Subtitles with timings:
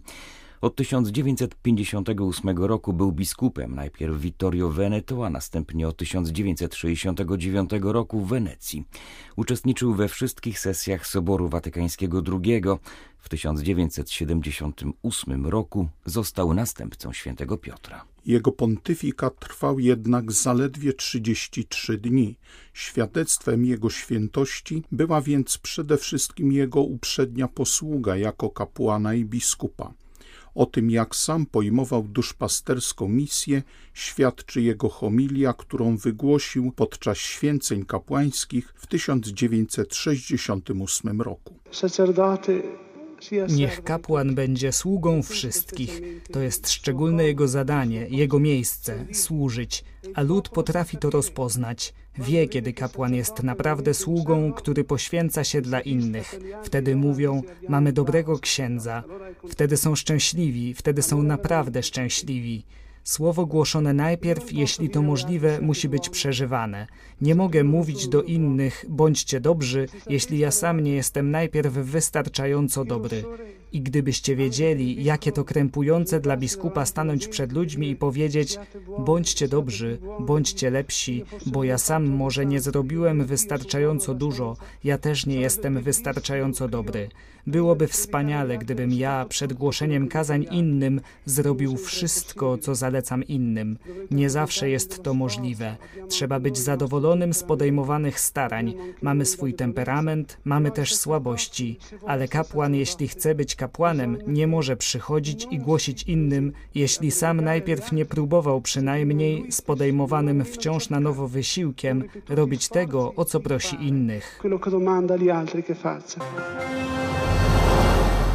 [0.64, 8.84] Od 1958 roku był biskupem, najpierw Vittorio Veneto, a następnie od 1969 roku w Wenecji.
[9.36, 12.62] Uczestniczył we wszystkich sesjach Soboru Watykańskiego II.
[13.18, 18.06] W 1978 roku został następcą świętego Piotra.
[18.26, 22.38] Jego pontyfikat trwał jednak zaledwie 33 dni.
[22.74, 29.94] Świadectwem jego świętości była więc przede wszystkim jego uprzednia posługa jako kapłana i biskupa.
[30.56, 38.74] O tym, jak sam pojmował duszpasterską misję, świadczy jego homilia, którą wygłosił podczas święceń kapłańskich
[38.76, 41.60] w 1968 roku.
[43.50, 46.02] Niech kapłan będzie sługą wszystkich.
[46.32, 49.84] To jest szczególne jego zadanie, jego miejsce służyć,
[50.16, 51.94] a lud potrafi to rozpoznać.
[52.18, 56.40] Wie, kiedy kapłan jest naprawdę sługą, który poświęca się dla innych.
[56.64, 59.04] Wtedy mówią: Mamy dobrego księdza.
[59.50, 62.66] Wtedy są szczęśliwi, wtedy są naprawdę szczęśliwi.
[63.04, 66.88] Słowo głoszone najpierw, jeśli to możliwe, musi być przeżywane.
[67.22, 73.24] Nie mogę mówić do innych, bądźcie dobrzy, jeśli ja sam nie jestem najpierw wystarczająco dobry.
[73.72, 78.60] I gdybyście wiedzieli, jakie to krępujące dla biskupa stanąć przed ludźmi i powiedzieć:
[79.00, 85.36] bądźcie dobrzy, bądźcie lepsi, bo ja sam może nie zrobiłem wystarczająco dużo, ja też nie
[85.36, 87.10] jestem wystarczająco dobry.
[87.48, 93.78] Byłoby wspaniale, gdybym ja przed głoszeniem kazań innym zrobił wszystko, co zalecam innym.
[94.12, 95.78] Nie zawsze jest to możliwe.
[96.08, 98.74] Trzeba być zadowolonym z podejmowanych starań.
[99.02, 105.48] Mamy swój temperament, mamy też słabości, ale kapłan, jeśli chce być kapłanem, nie może przychodzić
[105.52, 112.04] i głosić innym, jeśli sam najpierw nie próbował przynajmniej z podejmowanym wciąż na nowo wysiłkiem
[112.30, 114.40] robić tego, o co prosi innych.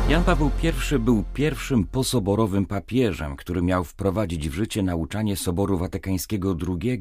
[0.09, 6.57] Jan Paweł I był pierwszym posoborowym papieżem, który miał wprowadzić w życie nauczanie Soboru Watykańskiego
[6.69, 7.01] II,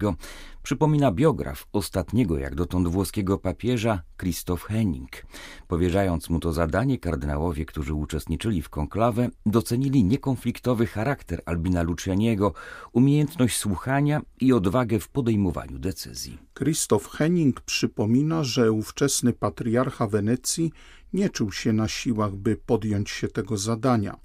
[0.63, 5.25] przypomina biograf ostatniego jak dotąd włoskiego papieża Krzysztof Henning.
[5.67, 12.53] Powierzając mu to zadanie, kardynałowie, którzy uczestniczyli w konklawę, docenili niekonfliktowy charakter Albina Lucianiego,
[12.93, 16.37] umiejętność słuchania i odwagę w podejmowaniu decyzji.
[16.53, 20.71] Krzysztof Henning przypomina, że ówczesny patriarcha Wenecji
[21.13, 24.17] nie czuł się na siłach, by podjąć się tego zadania.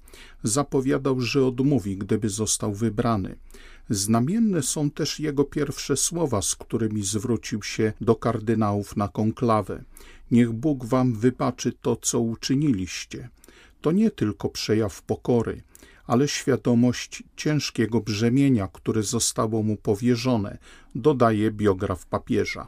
[0.43, 3.35] Zapowiadał, że odmówi, gdyby został wybrany.
[3.89, 9.83] Znamienne są też jego pierwsze słowa, z którymi zwrócił się do kardynałów na konklawę.
[10.31, 13.29] Niech Bóg wam wybaczy to, co uczyniliście.
[13.81, 15.61] To nie tylko przejaw pokory,
[16.07, 20.57] ale świadomość ciężkiego brzemienia, które zostało mu powierzone,
[20.95, 22.65] dodaje biograf papieża.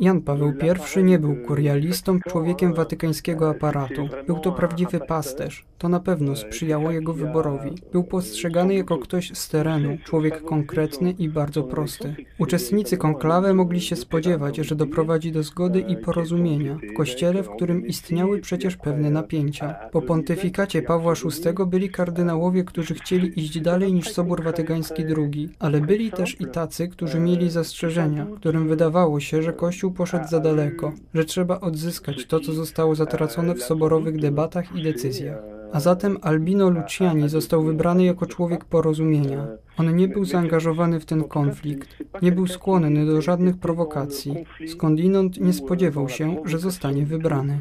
[0.00, 0.52] Jan Paweł
[0.96, 4.08] I nie był kurialistą, człowiekiem watykańskiego aparatu.
[4.26, 5.64] Był to prawdziwy pasterz.
[5.78, 7.70] To na pewno sprzyjało jego wyborowi.
[7.92, 12.16] Był postrzegany jako ktoś z terenu, człowiek konkretny i bardzo prosty.
[12.38, 17.86] Uczestnicy konklawy mogli się spodziewać, że doprowadzi do zgody i porozumienia w kościele, w którym
[17.86, 19.74] istniały przecież pewne napięcia.
[19.92, 25.80] Po pontyfikacie Pawła VI byli kardynałowie, którzy chcieli iść dalej niż Sobór Watykański II, ale
[25.80, 30.40] byli też i tacy, tacy, którzy mieli zastrzeżenia, którym wydawało się, że Kościół poszedł za
[30.40, 35.38] daleko, że trzeba odzyskać to, co zostało zatracone w soborowych debatach i decyzjach.
[35.72, 39.46] A zatem Albino Luciani został wybrany jako człowiek porozumienia.
[39.78, 41.88] On nie był zaangażowany w ten konflikt,
[42.22, 44.34] nie był skłonny do żadnych prowokacji,
[44.66, 47.58] skądinąd nie spodziewał się, że zostanie wybrany.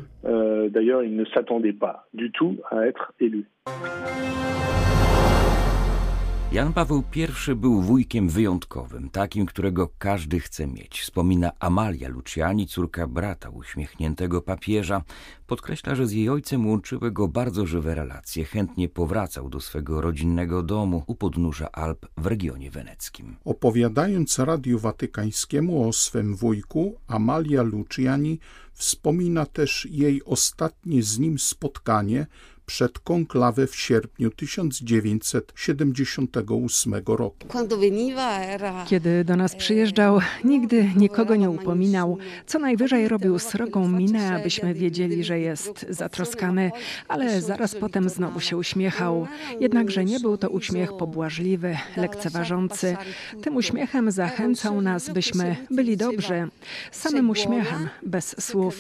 [0.75, 3.43] d'ailleurs, il ne s'attendait pas du tout à être élu.
[6.53, 11.01] Jan Paweł I był wujkiem wyjątkowym, takim, którego każdy chce mieć.
[11.01, 15.01] Wspomina Amalia Luciani, córka brata uśmiechniętego papieża.
[15.47, 18.45] Podkreśla, że z jej ojcem łączyły go bardzo żywe relacje.
[18.45, 23.35] Chętnie powracał do swego rodzinnego domu u podnóża Alp w regionie weneckim.
[23.45, 28.39] Opowiadając Radiu Watykańskiemu o swym wujku, Amalia Luciani
[28.73, 32.27] wspomina też jej ostatnie z nim spotkanie
[32.65, 37.47] przed konklawę w sierpniu 1978 roku.
[38.87, 42.17] Kiedy do nas przyjeżdżał, nigdy nikogo nie upominał.
[42.45, 46.71] Co najwyżej robił srogą minę, abyśmy wiedzieli, że jest zatroskany,
[47.07, 49.27] ale zaraz potem znowu się uśmiechał.
[49.59, 52.97] Jednakże nie był to uśmiech pobłażliwy, lekceważący.
[53.41, 56.47] Tym uśmiechem zachęcał nas, byśmy byli dobrzy.
[56.91, 58.77] Samym uśmiechem, bez słów.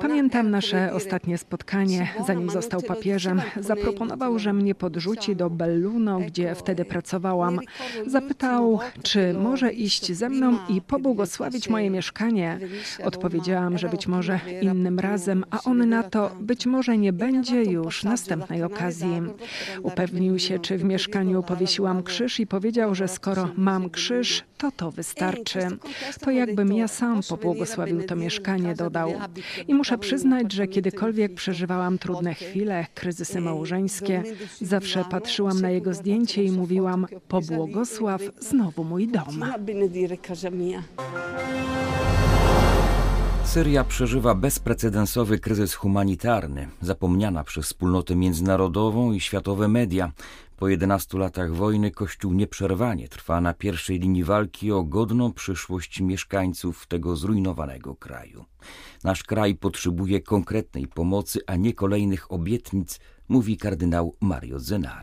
[0.00, 3.42] Pamiętam nasze ostatnie spotkanie, zanim został papieżem papieżem.
[3.60, 7.60] Zaproponował, że mnie podrzuci do Belluno, gdzie wtedy pracowałam.
[8.06, 12.58] Zapytał, czy może iść ze mną i pobłogosławić moje mieszkanie.
[13.04, 18.04] Odpowiedziałam, że być może innym razem, a on na to być może nie będzie już
[18.04, 19.22] następnej okazji.
[19.82, 24.90] Upewnił się, czy w mieszkaniu powiesiłam krzyż i powiedział, że skoro mam krzyż, to to
[24.90, 25.58] wystarczy.
[26.20, 29.12] To jakbym ja sam pobłogosławił to mieszkanie, dodał.
[29.68, 34.22] I muszę przyznać, że kiedykolwiek przeżywałam trudne chwile, kryzysy małżeńskie,
[34.60, 39.44] zawsze patrzyłam na jego zdjęcie i mówiłam: Pobłogosław znowu mój dom.
[43.44, 50.12] Syria przeżywa bezprecedensowy kryzys humanitarny, zapomniana przez wspólnotę międzynarodową i światowe media.
[50.58, 56.86] Po 11 latach wojny Kościół nieprzerwanie trwa na pierwszej linii walki o godną przyszłość mieszkańców
[56.86, 58.44] tego zrujnowanego kraju.
[59.04, 65.02] Nasz kraj potrzebuje konkretnej pomocy, a nie kolejnych obietnic mówi kardynał Mario Zenari.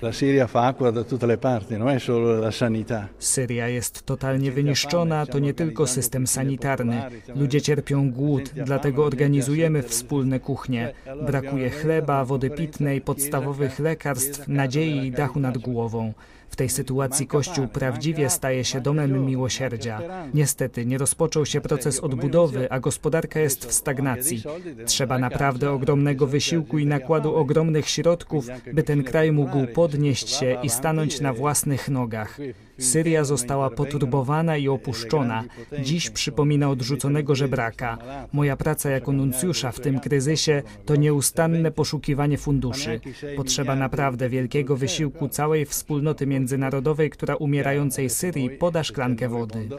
[3.19, 7.01] Syria jest totalnie wyniszczona, to nie tylko system sanitarny.
[7.35, 10.93] Ludzie cierpią głód, dlatego organizujemy wspólne kuchnie.
[11.25, 16.13] Brakuje chleba, wody pitnej, podstawowych lekarstw, nadziei i dachu nad głową.
[16.49, 20.01] W tej sytuacji Kościół prawdziwie staje się domem miłosierdzia.
[20.33, 24.43] Niestety nie rozpoczął się proces odbudowy, a gospodarka jest w stagnacji.
[24.85, 30.69] Trzeba naprawdę ogromnego wysiłku i nakładu ogromnych środków, by ten kraj mógł podnieść się i
[30.69, 32.39] stanąć na własnych nogach.
[32.77, 35.43] Syria została poturbowana i opuszczona.
[35.79, 37.97] Dziś przypomina odrzuconego żebraka.
[38.33, 42.99] Moja praca jako nuncjusza w tym kryzysie to nieustanne poszukiwanie funduszy.
[43.37, 49.69] Potrzeba naprawdę wielkiego wysiłku całej wspólnoty międzynarodowej, która umierającej Syrii poda szklankę wody.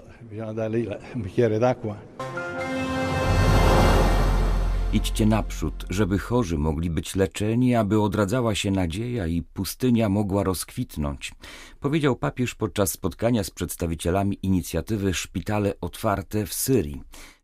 [4.97, 11.33] Idźcie naprzód, żeby chorzy mogli być leczeni, aby odradzała się nadzieja i pustynia mogła rozkwitnąć,
[11.81, 17.03] powiedział papież podczas spotkania z przedstawicielami inicjatywy Szpitale Otwarte w Syrii.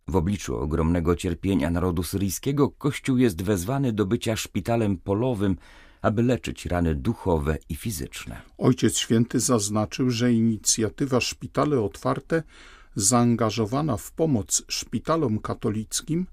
[0.09, 5.57] W obliczu ogromnego cierpienia narodu syryjskiego Kościół jest wezwany do bycia szpitalem polowym,
[6.03, 8.43] aby leczyć rany duchowe i fizyczne.
[8.59, 12.43] Ojciec Święty zaznaczył, że inicjatywa Szpitale Otwarte
[12.95, 16.27] zaangażowana w pomoc szpitalom katolickim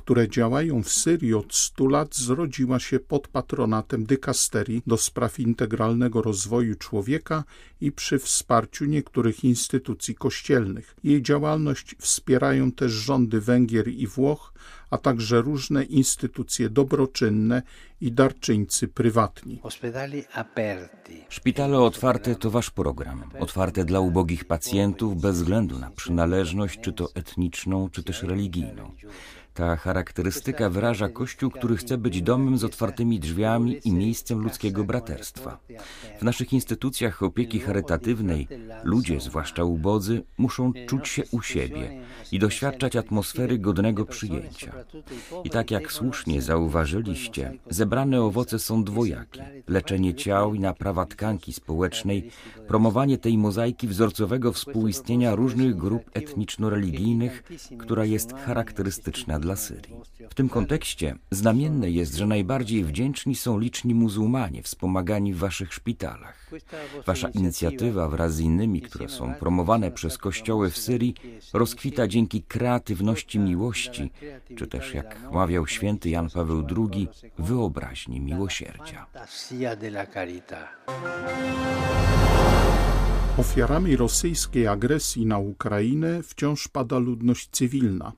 [0.00, 6.22] które działają w Syrii od 100 lat, zrodziła się pod patronatem dykasterii do spraw integralnego
[6.22, 7.44] rozwoju człowieka
[7.80, 10.96] i przy wsparciu niektórych instytucji kościelnych.
[11.04, 14.52] Jej działalność wspierają też rządy Węgier i Włoch,
[14.90, 17.62] a także różne instytucje dobroczynne
[18.00, 19.60] i darczyńcy prywatni.
[21.28, 23.24] Szpitale otwarte to wasz program.
[23.40, 28.94] Otwarte dla ubogich pacjentów bez względu na przynależność, czy to etniczną, czy też religijną.
[29.54, 35.58] Ta charakterystyka wyraża Kościół, który chce być domem z otwartymi drzwiami i miejscem ludzkiego braterstwa.
[36.20, 38.48] W naszych instytucjach opieki charytatywnej
[38.84, 42.00] ludzie, zwłaszcza ubodzy, muszą czuć się u siebie
[42.32, 44.72] i doświadczać atmosfery godnego przyjęcia.
[45.44, 49.62] I tak jak słusznie zauważyliście, zebrane owoce są dwojakie.
[49.68, 52.30] Leczenie ciał i naprawa tkanki społecznej,
[52.68, 57.42] promowanie tej mozaiki wzorcowego współistnienia różnych grup etniczno-religijnych,
[57.78, 59.94] która jest charakterystyczna dla Syrii.
[60.30, 66.50] W tym kontekście znamienne jest, że najbardziej wdzięczni są liczni muzułmanie wspomagani w waszych szpitalach.
[67.06, 71.14] Wasza inicjatywa wraz z innymi, które są promowane przez kościoły w Syrii,
[71.52, 74.10] rozkwita dzięki kreatywności miłości,
[74.56, 79.06] czy też jak mawiał święty Jan Paweł II, wyobraźni miłosierdzia.
[83.38, 88.12] Ofiarami rosyjskiej agresji na Ukrainę wciąż pada ludność cywilna.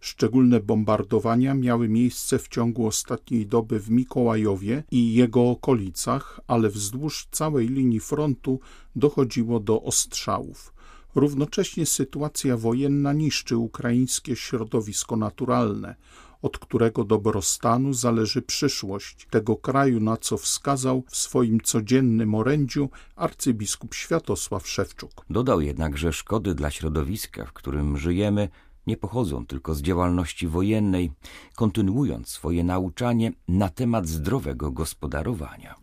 [0.00, 7.28] Szczególne bombardowania miały miejsce w ciągu ostatniej doby w Mikołajowie i jego okolicach, ale wzdłuż
[7.30, 8.60] całej linii frontu
[8.96, 10.72] dochodziło do ostrzałów.
[11.14, 15.94] Równocześnie sytuacja wojenna niszczy ukraińskie środowisko naturalne,
[16.42, 23.94] od którego dobrostanu zależy przyszłość tego kraju, na co wskazał w swoim codziennym orędziu arcybiskup
[23.94, 25.24] Światosław Szewczuk.
[25.30, 28.48] Dodał jednak, że szkody dla środowiska, w którym żyjemy,
[28.86, 31.10] nie pochodzą tylko z działalności wojennej,
[31.54, 35.74] kontynuując swoje nauczanie na temat zdrowego gospodarowania.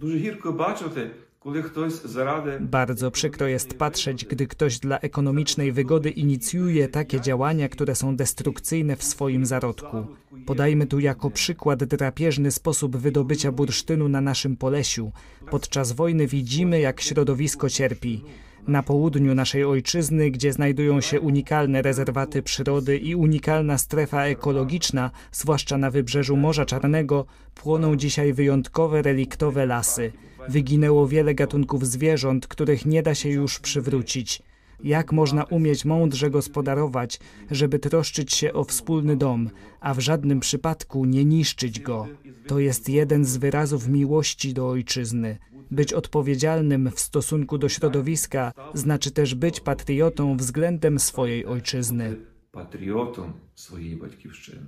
[2.60, 8.96] Bardzo przykro jest patrzeć, gdy ktoś dla ekonomicznej wygody inicjuje takie działania, które są destrukcyjne
[8.96, 10.06] w swoim zarodku.
[10.46, 15.12] Podajmy tu jako przykład drapieżny sposób wydobycia bursztynu na naszym Polesiu.
[15.52, 18.24] Podczas wojny widzimy, jak środowisko cierpi.
[18.68, 25.78] Na południu naszej ojczyzny, gdzie znajdują się unikalne rezerwaty przyrody i unikalna strefa ekologiczna, zwłaszcza
[25.78, 30.12] na wybrzeżu Morza Czarnego, płoną dzisiaj wyjątkowe reliktowe lasy.
[30.50, 34.42] Wyginęło wiele gatunków zwierząt, których nie da się już przywrócić.
[34.84, 37.20] Jak można umieć mądrze gospodarować,
[37.52, 42.08] żeby troszczyć się o wspólny dom, a w żadnym przypadku nie niszczyć go?
[42.48, 45.38] To jest jeden z wyrazów miłości do ojczyzny.
[45.73, 52.17] Być odpowiedzialnym w stosunku do środowiska znaczy też być patriotą względem swojej ojczyzny.
[52.53, 54.67] Patriotą swojej батьківщини.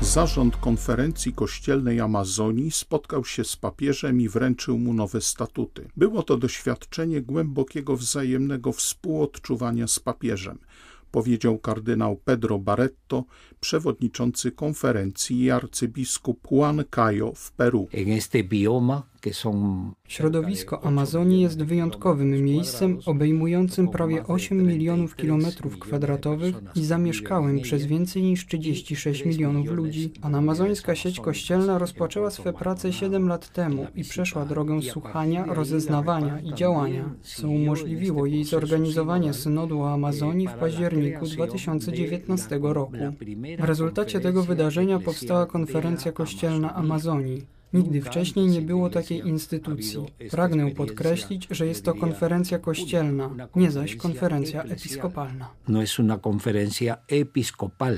[0.00, 5.88] Zarząd konferencji kościelnej Amazonii spotkał się z papieżem i wręczył mu nowe statuty.
[5.96, 10.58] Było to doświadczenie głębokiego wzajemnego współodczuwania z papieżem,
[11.11, 13.23] powiedział kardynał Pedro Barretto,
[13.59, 17.87] przewodniczący konferencji i arcybiskup Juan Cayo w Peru.
[20.07, 28.23] Środowisko Amazonii jest wyjątkowym miejscem obejmującym prawie 8 milionów kilometrów kwadratowych i zamieszkałym przez więcej
[28.23, 30.11] niż 36 milionów ludzi.
[30.21, 36.53] Amazońska sieć kościelna rozpoczęła swe prace 7 lat temu i przeszła drogę słuchania, rozeznawania i
[36.53, 42.97] działania, co umożliwiło jej zorganizowanie synodu o Amazonii w październiku 2019 roku.
[43.59, 47.60] W rezultacie tego wydarzenia powstała konferencja kościelna Amazonii.
[47.73, 50.05] Nigdy wcześniej nie było takiej instytucji.
[50.31, 55.49] Pragnę podkreślić, że jest to konferencja kościelna, nie zaś konferencja episkopalna.
[55.67, 57.97] No jest una konferencja episkopal.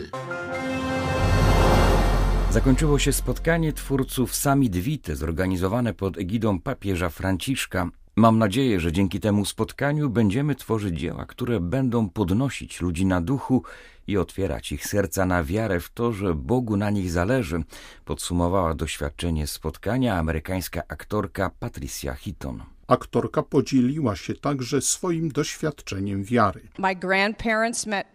[2.51, 7.89] Zakończyło się spotkanie twórców Summit Vitae zorganizowane pod egidą papieża Franciszka.
[8.15, 13.63] Mam nadzieję, że dzięki temu spotkaniu będziemy tworzyć dzieła, które będą podnosić ludzi na duchu
[14.08, 17.63] i otwierać ich serca na wiarę w to, że Bogu na nich zależy,
[18.05, 22.63] podsumowała doświadczenie spotkania amerykańska aktorka Patricia Hitton.
[22.88, 26.62] Aktorka podzieliła się także swoim doświadczeniem wiary.
[26.77, 28.08] My grandparents met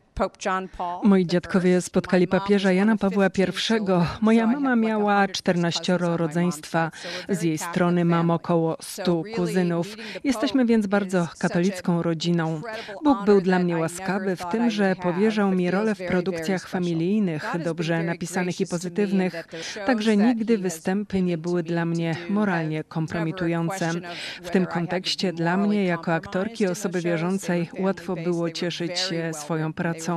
[1.02, 3.42] Moi dziadkowie spotkali papieża Jana Pawła I.
[4.20, 6.90] Moja mama miała 14 rodzeństwa.
[7.28, 9.96] Z jej strony mam około 100 kuzynów.
[10.25, 12.60] Jesteśmy więc bardzo katolicką rodziną.
[13.04, 18.02] Bóg był dla mnie łaskawy w tym, że powierzał mi rolę w produkcjach familijnych, dobrze
[18.02, 19.48] napisanych i pozytywnych.
[19.87, 23.90] Także nigdy występy nie były dla mnie moralnie kompromitujące.
[24.42, 30.07] W tym kontekście dla mnie, jako aktorki osoby wierzącej, łatwo było cieszyć się swoją pracą.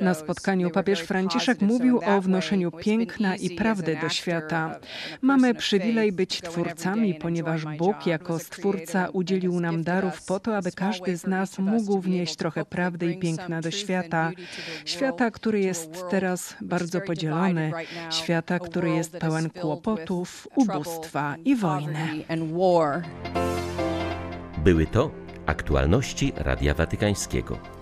[0.00, 4.78] Na spotkaniu papież Franciszek mówił o wnoszeniu piękna i prawdy do świata.
[5.20, 11.16] Mamy przywilej być twórcami, ponieważ Bóg jako stwórca udzielił nam darów po to, aby każdy
[11.16, 14.30] z nas mógł wnieść trochę prawdy i piękna do świata.
[14.84, 17.72] Świata, który jest teraz bardzo podzielony,
[18.10, 22.24] świata, który jest pełen kłopotów, ubóstwa i wojny.
[24.64, 25.10] Były to
[25.46, 27.81] aktualności Radia Watykańskiego.